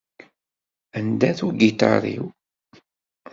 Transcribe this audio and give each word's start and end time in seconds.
Anda-t 0.97 1.39
ugiṭar-iw? 1.47 2.25